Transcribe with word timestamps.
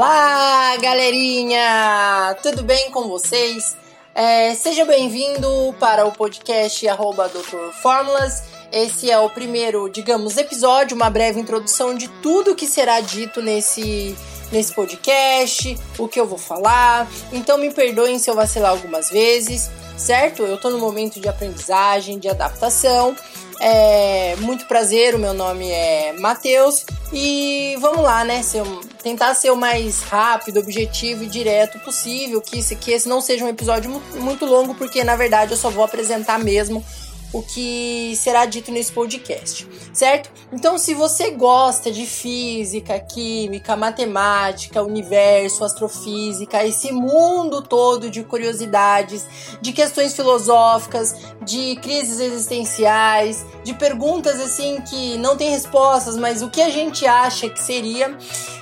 Olá, 0.00 0.76
galerinha! 0.76 2.36
Tudo 2.40 2.62
bem 2.62 2.88
com 2.92 3.08
vocês? 3.08 3.76
É, 4.14 4.54
seja 4.54 4.84
bem-vindo 4.84 5.74
para 5.80 6.06
o 6.06 6.12
podcast 6.12 6.86
arroba 6.86 7.28
Doutor 7.28 7.72
Fórmulas. 7.72 8.44
Esse 8.70 9.10
é 9.10 9.18
o 9.18 9.28
primeiro, 9.28 9.88
digamos, 9.88 10.36
episódio, 10.36 10.94
uma 10.94 11.10
breve 11.10 11.40
introdução 11.40 11.96
de 11.96 12.06
tudo 12.22 12.54
que 12.54 12.68
será 12.68 13.00
dito 13.00 13.42
nesse, 13.42 14.16
nesse 14.52 14.72
podcast, 14.72 15.76
o 15.98 16.06
que 16.06 16.20
eu 16.20 16.28
vou 16.28 16.38
falar. 16.38 17.08
Então 17.32 17.58
me 17.58 17.74
perdoem 17.74 18.20
se 18.20 18.30
eu 18.30 18.36
vacilar 18.36 18.70
algumas 18.70 19.10
vezes, 19.10 19.68
certo? 19.96 20.44
Eu 20.44 20.54
estou 20.54 20.70
no 20.70 20.78
momento 20.78 21.18
de 21.18 21.28
aprendizagem, 21.28 22.20
de 22.20 22.28
adaptação. 22.28 23.16
É, 23.60 24.36
muito 24.36 24.64
prazer, 24.66 25.16
o 25.16 25.18
meu 25.18 25.34
nome 25.34 25.68
é 25.68 26.12
Matheus 26.20 26.86
e 27.12 27.76
vamos 27.80 28.02
lá, 28.02 28.22
né? 28.22 28.40
Ser, 28.44 28.62
tentar 29.08 29.34
ser 29.34 29.50
o 29.50 29.56
mais 29.56 30.02
rápido, 30.02 30.60
objetivo 30.60 31.24
e 31.24 31.26
direto 31.26 31.78
possível, 31.78 32.42
que 32.42 32.58
esse, 32.58 32.76
que 32.76 32.90
esse 32.90 33.08
não 33.08 33.22
seja 33.22 33.42
um 33.42 33.48
episódio 33.48 34.02
muito 34.16 34.44
longo, 34.44 34.74
porque 34.74 35.02
na 35.02 35.16
verdade 35.16 35.52
eu 35.52 35.56
só 35.56 35.70
vou 35.70 35.82
apresentar 35.82 36.38
mesmo 36.38 36.84
o 37.32 37.42
que 37.42 38.14
será 38.16 38.46
dito 38.46 38.72
nesse 38.72 38.90
podcast, 38.90 39.68
certo? 39.92 40.30
Então, 40.50 40.78
se 40.78 40.94
você 40.94 41.30
gosta 41.30 41.90
de 41.90 42.06
física, 42.06 42.98
química, 42.98 43.76
matemática, 43.76 44.82
universo, 44.82 45.62
astrofísica, 45.62 46.64
esse 46.64 46.90
mundo 46.90 47.60
todo 47.60 48.08
de 48.08 48.24
curiosidades, 48.24 49.26
de 49.60 49.72
questões 49.72 50.14
filosóficas, 50.14 51.14
de 51.42 51.76
crises 51.76 52.18
existenciais, 52.18 53.44
de 53.62 53.74
perguntas 53.74 54.40
assim 54.40 54.80
que 54.80 55.18
não 55.18 55.36
tem 55.36 55.50
respostas, 55.50 56.16
mas 56.16 56.42
o 56.42 56.48
que 56.48 56.62
a 56.62 56.70
gente 56.70 57.06
acha 57.06 57.50
que 57.50 57.62
seria, 57.62 58.16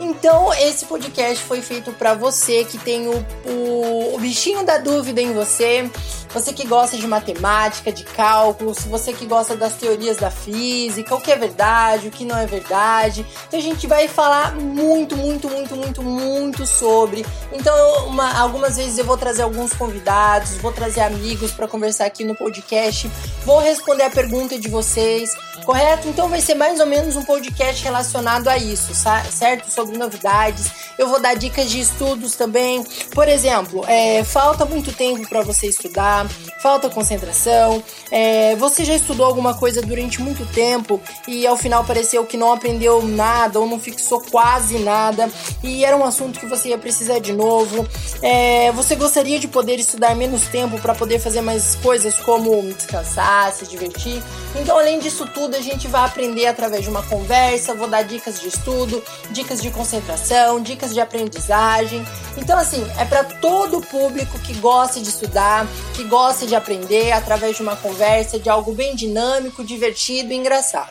então 0.00 0.52
esse 0.54 0.84
podcast 0.86 1.44
foi 1.44 1.60
feito 1.60 1.92
para 1.92 2.14
você 2.14 2.64
que 2.64 2.78
tem 2.78 3.08
o, 3.08 3.26
o, 3.44 4.14
o 4.14 4.18
bichinho 4.18 4.64
da 4.64 4.78
dúvida 4.78 5.20
em 5.20 5.32
você 5.32 5.90
você 6.32 6.52
que 6.52 6.66
gosta 6.66 6.96
de 6.96 7.06
matemática, 7.06 7.90
de 7.90 8.04
cálculos, 8.04 8.84
você 8.84 9.12
que 9.12 9.24
gosta 9.24 9.56
das 9.56 9.74
teorias 9.74 10.18
da 10.18 10.30
física, 10.30 11.14
o 11.14 11.20
que 11.20 11.32
é 11.32 11.36
verdade, 11.36 12.08
o 12.08 12.10
que 12.10 12.24
não 12.24 12.36
é 12.36 12.46
verdade. 12.46 13.24
Então 13.46 13.58
a 13.58 13.62
gente 13.62 13.86
vai 13.86 14.08
falar 14.08 14.54
muito, 14.54 15.16
muito, 15.16 15.48
muito, 15.48 15.57
muito, 15.88 16.02
muito 16.02 16.66
sobre. 16.66 17.24
Então, 17.52 18.08
uma, 18.08 18.38
algumas 18.38 18.76
vezes 18.76 18.98
eu 18.98 19.04
vou 19.04 19.16
trazer 19.16 19.42
alguns 19.42 19.72
convidados, 19.72 20.56
vou 20.58 20.72
trazer 20.72 21.00
amigos 21.00 21.50
para 21.52 21.66
conversar 21.66 22.06
aqui 22.06 22.24
no 22.24 22.34
podcast, 22.34 23.10
vou 23.44 23.58
responder 23.58 24.04
a 24.04 24.10
pergunta 24.10 24.58
de 24.58 24.68
vocês, 24.68 25.34
correto? 25.64 26.08
Então 26.08 26.28
vai 26.28 26.40
ser 26.40 26.54
mais 26.54 26.78
ou 26.80 26.86
menos 26.86 27.16
um 27.16 27.24
podcast 27.24 27.82
relacionado 27.82 28.48
a 28.48 28.56
isso, 28.56 28.92
certo? 28.94 29.70
Sobre 29.70 29.96
novidades. 29.96 30.70
Eu 30.98 31.08
vou 31.08 31.20
dar 31.20 31.34
dicas 31.34 31.70
de 31.70 31.80
estudos 31.80 32.34
também. 32.34 32.84
Por 33.12 33.28
exemplo, 33.28 33.84
é, 33.86 34.22
falta 34.24 34.64
muito 34.64 34.92
tempo 34.92 35.26
para 35.28 35.42
você 35.42 35.68
estudar 35.68 36.26
falta 36.58 36.90
concentração, 36.90 37.82
é, 38.10 38.56
você 38.56 38.84
já 38.84 38.94
estudou 38.94 39.24
alguma 39.24 39.54
coisa 39.54 39.80
durante 39.80 40.20
muito 40.20 40.44
tempo 40.46 41.00
e 41.26 41.46
ao 41.46 41.56
final 41.56 41.84
pareceu 41.84 42.26
que 42.26 42.36
não 42.36 42.52
aprendeu 42.52 43.02
nada 43.02 43.60
ou 43.60 43.66
não 43.66 43.78
fixou 43.78 44.20
quase 44.20 44.78
nada 44.78 45.30
e 45.62 45.77
era 45.84 45.96
um 45.96 46.04
assunto 46.04 46.38
que 46.38 46.46
você 46.46 46.70
ia 46.70 46.78
precisar 46.78 47.18
de 47.18 47.32
novo. 47.32 47.86
É, 48.22 48.72
você 48.72 48.96
gostaria 48.96 49.38
de 49.38 49.48
poder 49.48 49.78
estudar 49.78 50.14
menos 50.14 50.46
tempo 50.48 50.78
para 50.80 50.94
poder 50.94 51.18
fazer 51.18 51.40
mais 51.40 51.76
coisas 51.76 52.14
como 52.20 52.62
descansar, 52.72 53.52
se 53.52 53.66
divertir. 53.66 54.22
Então, 54.56 54.78
além 54.78 54.98
disso 54.98 55.26
tudo, 55.26 55.56
a 55.56 55.60
gente 55.60 55.86
vai 55.88 56.04
aprender 56.04 56.46
através 56.46 56.82
de 56.82 56.90
uma 56.90 57.02
conversa. 57.02 57.74
Vou 57.74 57.88
dar 57.88 58.02
dicas 58.02 58.40
de 58.40 58.48
estudo, 58.48 59.02
dicas 59.30 59.60
de 59.60 59.70
concentração, 59.70 60.60
dicas 60.60 60.92
de 60.92 61.00
aprendizagem. 61.00 62.04
Então, 62.36 62.58
assim, 62.58 62.86
é 62.98 63.04
para 63.04 63.24
todo 63.24 63.80
público 63.80 64.38
que 64.38 64.54
gosta 64.54 65.00
de 65.00 65.08
estudar, 65.08 65.66
que 65.94 66.04
gosta 66.04 66.46
de 66.46 66.54
aprender 66.54 67.12
através 67.12 67.56
de 67.56 67.62
uma 67.62 67.76
conversa, 67.76 68.38
de 68.38 68.48
algo 68.48 68.72
bem 68.72 68.94
dinâmico, 68.94 69.64
divertido 69.64 70.32
e 70.32 70.36
engraçado. 70.36 70.90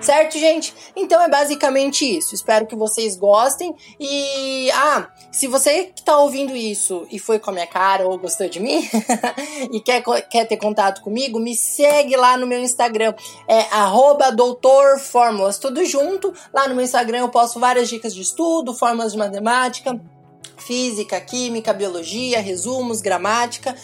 Certo, 0.00 0.38
gente? 0.38 0.74
Então 0.96 1.20
é 1.20 1.28
basicamente 1.28 2.04
isso. 2.04 2.34
Espero 2.34 2.66
que 2.66 2.74
vocês 2.74 3.16
gostem. 3.16 3.74
E, 3.98 4.70
ah, 4.72 5.08
se 5.30 5.46
você 5.46 5.84
que 5.94 6.02
tá 6.02 6.16
ouvindo 6.18 6.56
isso 6.56 7.06
e 7.10 7.18
foi 7.18 7.38
com 7.38 7.50
a 7.50 7.52
minha 7.52 7.66
cara 7.66 8.08
ou 8.08 8.18
gostou 8.18 8.48
de 8.48 8.58
mim 8.58 8.88
e 9.70 9.80
quer, 9.80 10.02
quer 10.28 10.46
ter 10.46 10.56
contato 10.56 11.02
comigo, 11.02 11.38
me 11.38 11.54
segue 11.54 12.16
lá 12.16 12.36
no 12.38 12.46
meu 12.46 12.60
Instagram. 12.60 13.14
É 13.46 13.66
doutorfórmulas, 14.34 15.58
tudo 15.58 15.84
junto. 15.84 16.32
Lá 16.52 16.66
no 16.66 16.74
meu 16.74 16.84
Instagram 16.84 17.18
eu 17.18 17.28
posto 17.28 17.60
várias 17.60 17.88
dicas 17.88 18.14
de 18.14 18.22
estudo, 18.22 18.74
fórmulas 18.74 19.12
de 19.12 19.18
matemática, 19.18 20.00
física, 20.56 21.20
química, 21.20 21.74
biologia, 21.74 22.40
resumos, 22.40 23.02
gramática 23.02 23.76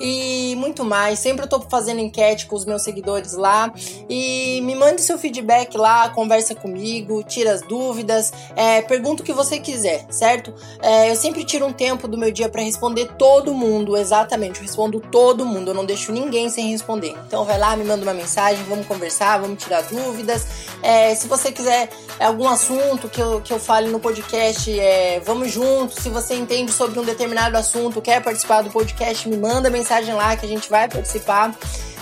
e 0.00 0.54
muito 0.56 0.84
mais. 0.84 1.18
Sempre 1.18 1.44
eu 1.44 1.48
tô 1.48 1.60
fazendo 1.60 2.00
enquete 2.00 2.46
com 2.46 2.56
os 2.56 2.64
meus 2.64 2.82
seguidores 2.82 3.34
lá 3.34 3.72
e 4.08 4.60
me 4.62 4.74
mande 4.74 5.00
seu 5.00 5.18
feedback 5.18 5.76
lá, 5.76 6.08
conversa 6.08 6.54
comigo, 6.54 7.22
tira 7.22 7.52
as 7.52 7.62
dúvidas, 7.62 8.32
é, 8.56 8.82
pergunta 8.82 9.22
o 9.22 9.26
que 9.26 9.32
você 9.32 9.58
quiser, 9.58 10.06
certo? 10.10 10.52
É, 10.82 11.10
eu 11.10 11.16
sempre 11.16 11.44
tiro 11.44 11.66
um 11.66 11.72
tempo 11.72 12.08
do 12.08 12.18
meu 12.18 12.30
dia 12.30 12.48
para 12.48 12.62
responder 12.62 13.08
todo 13.18 13.54
mundo, 13.54 13.96
exatamente, 13.96 14.56
eu 14.56 14.62
respondo 14.62 15.00
todo 15.00 15.44
mundo, 15.44 15.70
eu 15.70 15.74
não 15.74 15.84
deixo 15.84 16.12
ninguém 16.12 16.48
sem 16.48 16.70
responder. 16.70 17.14
Então 17.26 17.44
vai 17.44 17.58
lá, 17.58 17.76
me 17.76 17.84
manda 17.84 18.02
uma 18.02 18.14
mensagem, 18.14 18.62
vamos 18.64 18.86
conversar, 18.86 19.38
vamos 19.38 19.62
tirar 19.62 19.82
dúvidas. 19.82 20.46
É, 20.82 21.14
se 21.14 21.26
você 21.26 21.50
quiser 21.50 21.88
algum 22.18 22.48
assunto 22.48 23.08
que 23.08 23.20
eu, 23.20 23.40
que 23.40 23.52
eu 23.52 23.58
fale 23.58 23.88
no 23.90 23.98
podcast, 23.98 24.78
é, 24.78 25.20
vamos 25.24 25.50
juntos. 25.50 26.02
Se 26.02 26.10
você 26.10 26.34
entende 26.34 26.72
sobre 26.72 26.98
um 26.98 27.04
determinado 27.04 27.56
assunto, 27.56 28.02
quer 28.02 28.22
participar 28.22 28.62
do 28.62 28.70
podcast, 28.70 29.28
me 29.28 29.36
manda 29.36 29.70
mensagem 29.70 29.83
mensagem 29.84 30.14
lá 30.14 30.34
que 30.34 30.46
a 30.46 30.48
gente 30.48 30.70
vai 30.70 30.88
participar, 30.88 31.54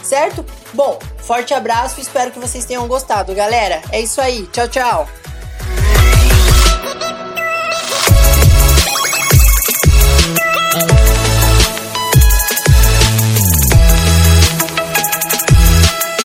certo? 0.04 0.46
Bom, 0.72 0.98
forte 1.18 1.52
abraço 1.52 2.00
espero 2.00 2.30
que 2.30 2.38
vocês 2.38 2.64
tenham 2.64 2.86
gostado, 2.86 3.34
galera. 3.34 3.82
É 3.90 4.00
isso 4.00 4.20
aí. 4.20 4.46
Tchau, 4.52 4.68
tchau. 4.68 5.21